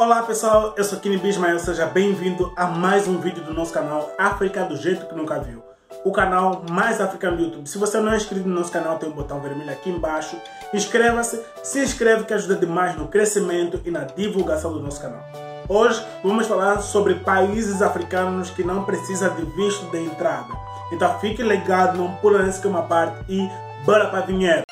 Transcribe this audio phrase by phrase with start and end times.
[0.00, 4.10] Olá pessoal, eu sou Kini Bismael, seja bem-vindo a mais um vídeo do nosso canal
[4.16, 5.62] África do Jeito Que Nunca Viu.
[6.02, 7.68] O canal mais africano do YouTube.
[7.68, 10.38] Se você não é inscrito no nosso canal, tem um botão vermelho aqui embaixo.
[10.72, 15.22] Inscreva-se, se inscreve que ajuda demais no crescimento e na divulgação do nosso canal.
[15.68, 20.48] Hoje vamos falar sobre países africanos que não precisam de visto de entrada.
[20.90, 23.46] Então fique ligado, não pula nessa que é uma parte e
[23.84, 24.69] bora para a vinheta.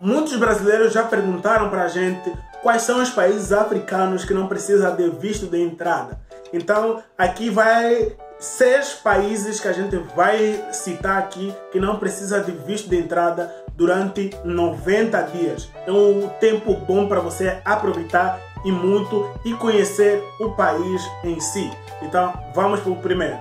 [0.00, 2.32] Muitos brasileiros já perguntaram para a gente
[2.62, 6.18] quais são os países africanos que não precisam de visto de entrada.
[6.54, 12.50] Então, aqui vai seis países que a gente vai citar aqui que não precisa de
[12.50, 15.68] visto de entrada durante 90 dias.
[15.86, 21.70] É um tempo bom para você aproveitar e muito e conhecer o país em si.
[22.00, 23.38] Então, vamos para o primeiro.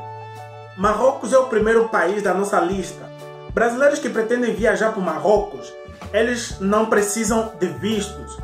[0.76, 3.10] Marrocos é o primeiro país da nossa lista.
[3.54, 5.74] Brasileiros que pretendem viajar para o Marrocos
[6.14, 8.38] eles não precisam de vistos,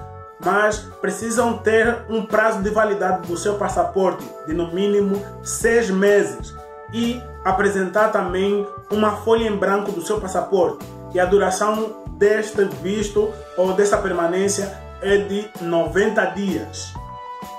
[0.44, 6.54] mas precisam ter um prazo de validade do seu passaporte de no mínimo seis meses
[6.94, 10.86] e apresentar também uma folha em branco do seu passaporte.
[11.14, 16.94] E a duração deste visto ou dessa permanência é de 90 dias.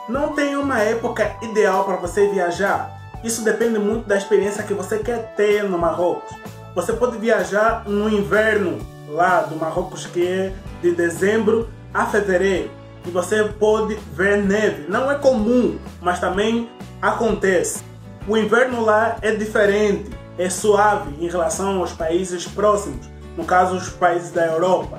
[0.08, 2.92] Não tem uma época ideal para você viajar.
[3.25, 6.36] Isso depende muito da experiência que você quer ter no Marrocos.
[6.75, 8.78] Você pode viajar no inverno
[9.09, 12.71] lá do Marrocos que é de dezembro a fevereiro
[13.07, 14.87] e você pode ver neve.
[14.89, 16.69] Não é comum, mas também
[17.01, 17.83] acontece.
[18.27, 23.89] O inverno lá é diferente, é suave em relação aos países próximos, no caso os
[23.89, 24.99] países da Europa.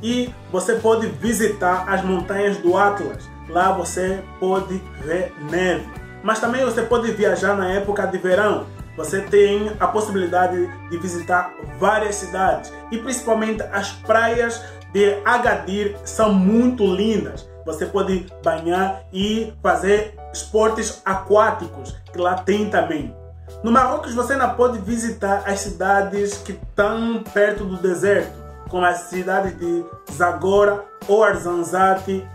[0.00, 3.28] E você pode visitar as montanhas do Atlas.
[3.48, 5.88] Lá você pode ver neve.
[6.22, 8.66] Mas também você pode viajar na época de verão,
[8.98, 14.60] você tem a possibilidade de visitar várias cidades e principalmente as praias
[14.92, 17.48] de Agadir são muito lindas.
[17.64, 23.14] Você pode banhar e fazer esportes aquáticos, que lá tem também.
[23.62, 28.36] No Marrocos você ainda pode visitar as cidades que estão perto do deserto,
[28.68, 32.26] como as cidades de Zagora ou Arzanzate,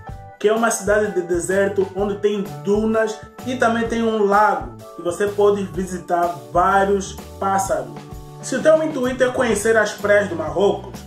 [0.43, 3.17] que é uma cidade de deserto onde tem dunas
[3.47, 7.93] e também tem um lago e você pode visitar vários pássaros.
[8.41, 10.99] Se o teu intuito é conhecer as praias do Marrocos,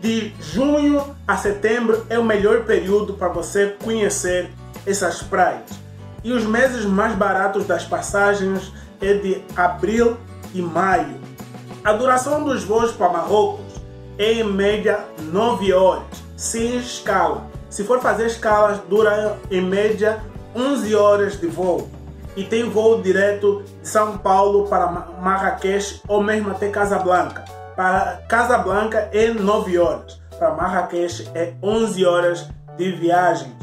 [0.00, 4.50] de junho a setembro é o melhor período para você conhecer
[4.84, 5.70] essas praias.
[6.24, 10.16] E os meses mais baratos das passagens é de abril
[10.52, 11.20] e maio.
[11.84, 13.80] A duração dos voos para Marrocos
[14.18, 16.02] é em média 9 horas,
[16.36, 17.56] sem escala.
[17.70, 20.20] Se for fazer escalas, dura em média
[20.54, 21.88] 11 horas de voo.
[22.36, 24.86] E tem voo direto de São Paulo para
[25.20, 27.44] Marrakech ou mesmo até Casablanca.
[27.76, 33.56] Para Casablanca é 9 horas, para Marrakech é 11 horas de viagens.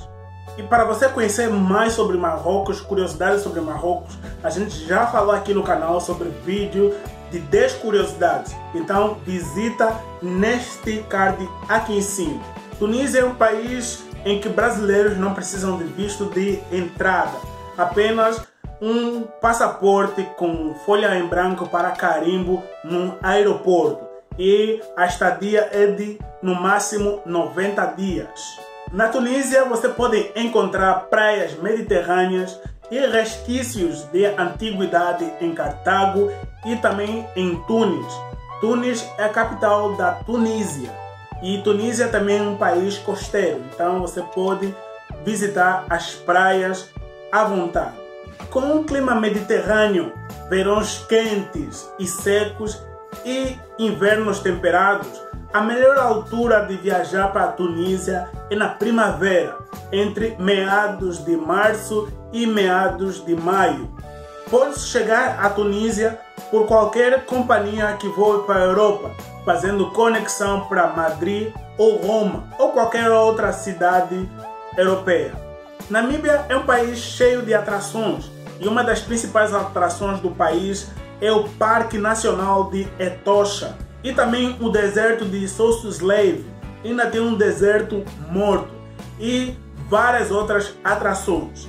[0.57, 5.53] E para você conhecer mais sobre Marrocos, curiosidades sobre Marrocos, a gente já falou aqui
[5.53, 6.95] no canal sobre vídeo
[7.31, 8.55] de 10 curiosidades.
[8.73, 12.41] Então visita neste card aqui em cima.
[12.79, 17.37] Tunísia é um país em que brasileiros não precisam de visto de entrada,
[17.77, 18.41] apenas
[18.81, 24.03] um passaporte com folha em branco para carimbo no aeroporto
[24.37, 28.59] e a estadia é de no máximo 90 dias.
[28.91, 32.59] Na Tunísia você pode encontrar praias mediterrâneas
[32.91, 36.29] e resquícios de antiguidade em Cartago
[36.65, 38.13] e também em Tunis.
[38.59, 41.04] Tunis é a capital da Tunísia.
[41.45, 44.75] E Tunísia também é um país costeiro, então você pode
[45.23, 46.89] visitar as praias
[47.31, 47.93] à vontade.
[48.49, 50.11] Com um clima mediterrâneo,
[50.49, 52.81] verões quentes e secos
[53.23, 55.21] e invernos temperados,
[55.53, 59.55] a melhor altura de viajar para a Tunísia é na primavera,
[59.91, 63.94] entre meados de março e meados de maio.
[64.57, 66.17] Pode chegar à Tunísia
[66.49, 69.11] por qualquer companhia que voe para a Europa,
[69.43, 74.29] fazendo conexão para Madrid ou Roma ou qualquer outra cidade
[74.77, 75.33] europeia.
[75.89, 80.87] Namíbia é um país cheio de atrações e uma das principais atrações do país
[81.19, 86.45] é o Parque Nacional de Etosha e também o deserto de Sossusvlei.
[86.81, 88.73] Ainda tem um deserto morto
[89.19, 89.53] e
[89.89, 91.67] várias outras atrações.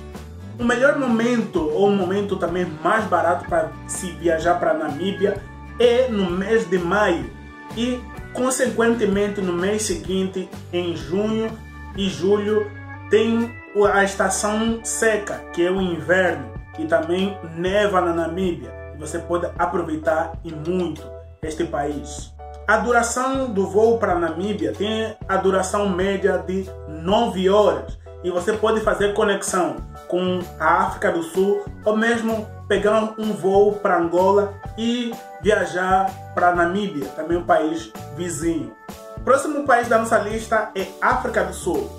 [0.59, 5.41] O melhor momento, ou o momento também mais barato para se viajar para Namíbia,
[5.79, 7.29] é no mês de maio
[7.75, 8.01] e,
[8.33, 11.51] consequentemente, no mês seguinte, em junho
[11.95, 12.71] e julho,
[13.11, 13.55] tem
[13.93, 18.73] a estação seca, que é o inverno, e também neva na Namíbia.
[18.97, 21.03] Você pode aproveitar e muito
[21.43, 22.33] este país.
[22.67, 28.29] a duração do voo para a Namíbia tem a duração média de 9 horas e
[28.29, 29.77] você pode fazer conexão
[30.07, 36.53] com a África do Sul ou mesmo pegar um voo para Angola e viajar para
[36.53, 38.75] Namíbia, também um país vizinho.
[39.23, 41.89] Próximo país da nossa lista é África do Sul.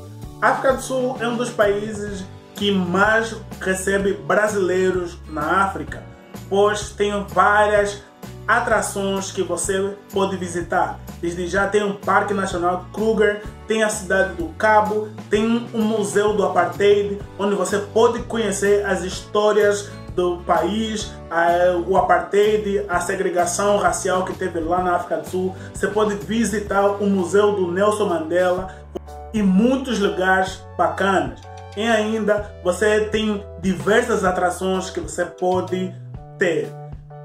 [0.41, 2.25] África do Sul é um dos países
[2.55, 6.03] que mais recebe brasileiros na África,
[6.49, 8.03] pois tem várias
[8.49, 10.99] atrações que você pode visitar.
[11.21, 16.33] Desde já tem um Parque Nacional Kruger, tem a cidade do Cabo, tem um museu
[16.33, 21.13] do apartheid, onde você pode conhecer as histórias do país,
[21.87, 25.55] o apartheid, a segregação racial que teve lá na África do Sul.
[25.73, 28.75] Você pode visitar o museu do Nelson Mandela
[29.35, 31.41] e muitos lugares bacanas.
[31.77, 35.95] E ainda você tem diversas atrações que você pode
[36.39, 36.69] ter.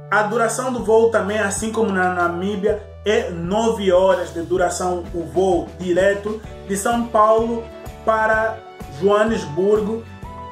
[0.10, 5.24] A duração do voo também, assim como na Namíbia, é 9 horas de duração o
[5.24, 7.64] voo direto de São Paulo
[8.06, 8.58] para
[9.02, 10.04] Joanesburgo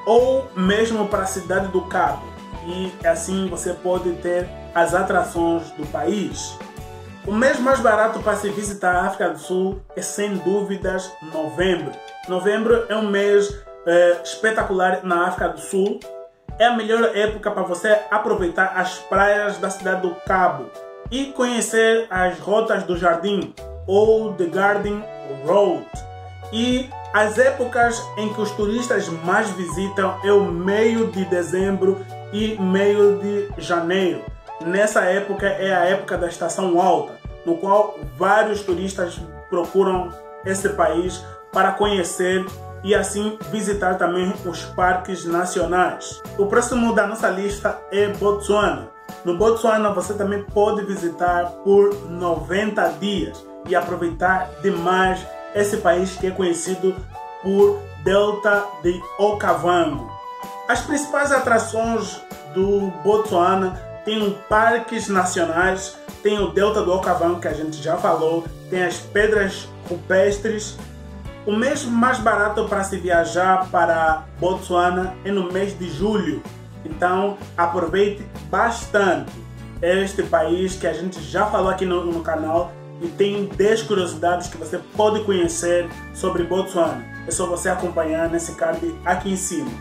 [0.06, 2.26] ou mesmo para a cidade do Cabo.
[2.66, 6.58] E assim você pode ter as atrações do país.
[7.26, 11.92] O mês mais barato para se visitar a África do Sul é sem dúvidas novembro.
[12.28, 16.00] Novembro é um mês é, espetacular na África do Sul
[16.62, 20.70] é a melhor época para você aproveitar as praias da cidade do Cabo
[21.10, 23.52] e conhecer as rotas do jardim
[23.88, 25.04] ou The Garden
[25.44, 25.88] Road.
[26.54, 32.56] E as épocas em que os turistas mais visitam é o meio de dezembro e
[32.62, 34.22] meio de janeiro.
[34.64, 39.20] Nessa época é a época da estação alta, no qual vários turistas
[39.50, 40.14] procuram
[40.46, 42.46] esse país para conhecer
[42.84, 46.22] e assim visitar também os parques nacionais.
[46.38, 48.90] O próximo da nossa lista é Botsuana.
[49.24, 56.28] No Botsuana você também pode visitar por 90 dias e aproveitar demais esse país que
[56.28, 56.96] é conhecido
[57.44, 60.10] por Delta de Okavango.
[60.68, 62.22] As principais atrações
[62.54, 68.46] do Botsuana tem parques nacionais, tem o Delta do Okavango que a gente já falou,
[68.70, 70.78] tem as pedras rupestres
[71.46, 76.42] o mês mais barato para se viajar para Botsuana é no mês de julho.
[76.86, 79.32] Então aproveite bastante
[79.82, 82.72] este país que a gente já falou aqui no, no canal
[83.02, 87.04] e tem 10 curiosidades que você pode conhecer sobre Botsuana.
[87.28, 89.72] É só você acompanhar nesse card aqui em cima.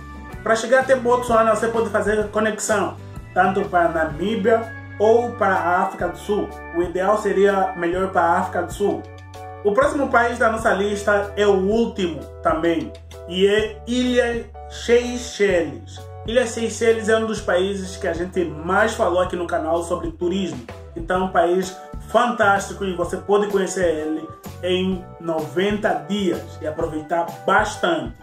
[0.43, 2.97] Para chegar até Botsuana, você pode fazer conexão
[3.35, 6.49] tanto para Namíbia ou para a África do Sul.
[6.77, 9.03] O ideal seria melhor para a África do Sul.
[9.63, 12.91] O próximo país da nossa lista é o último também,
[13.29, 16.01] e é Ilha Seychelles.
[16.27, 20.13] Ilha Seychelles é um dos países que a gente mais falou aqui no canal sobre
[20.13, 20.65] turismo.
[20.97, 21.77] Então, é um país
[22.09, 24.27] fantástico e você pode conhecer ele
[24.63, 28.15] em 90 dias e aproveitar bastante.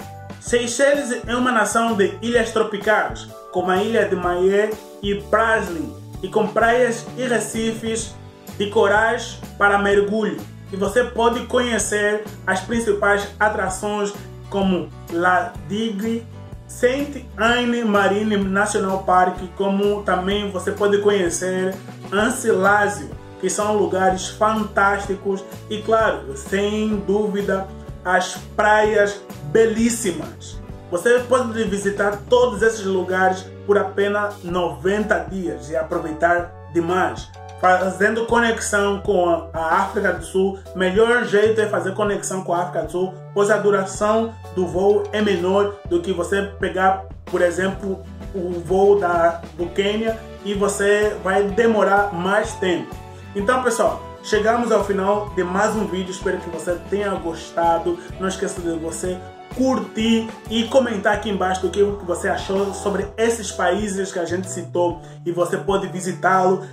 [0.42, 4.72] Seychelles é uma nação de ilhas tropicais, como a ilha de Mahé
[5.04, 5.94] e Praslin,
[6.24, 8.16] e com praias e recifes
[8.58, 14.14] de corais para mergulho e você pode conhecer as principais atrações
[14.50, 16.26] como La Digue,
[16.68, 21.76] Saint Anne Marine National Park, como também você pode conhecer
[22.12, 23.10] Ancelásio,
[23.40, 27.68] que são lugares fantásticos e claro, sem dúvida,
[28.04, 30.62] as praias belíssimas.
[30.90, 39.00] Você pode visitar todos esses lugares por apenas 90 dias e aproveitar demais fazendo conexão
[39.00, 40.60] com a África do Sul.
[40.76, 45.04] Melhor jeito é fazer conexão com a África do Sul, pois a duração do voo
[45.12, 51.16] é menor do que você pegar, por exemplo, o voo da, do Quênia e você
[51.24, 52.96] vai demorar mais tempo.
[53.36, 56.12] Então, pessoal, chegamos ao final de mais um vídeo.
[56.12, 57.98] Espero que você tenha gostado.
[58.20, 59.18] Não esqueça de você
[59.56, 64.50] curtir e comentar aqui embaixo o que você achou sobre esses países que a gente
[64.50, 66.64] citou e você pode visitá-lo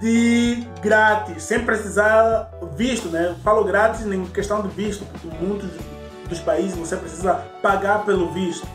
[0.00, 3.34] de grátis, sem precisar visto, né?
[3.42, 5.70] falo grátis em questão de visto, porque muitos
[6.28, 8.66] dos países você precisa pagar pelo visto.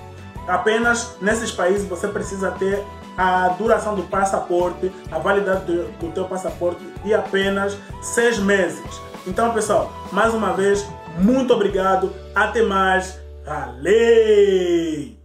[0.48, 2.84] Apenas nesses países você precisa ter
[3.18, 8.82] a duração do passaporte, a validade do, do teu passaporte de apenas seis meses.
[9.28, 12.14] Então, pessoal, mais uma vez, muito obrigado.
[12.34, 13.20] Até mais.
[13.46, 15.18] Valeu!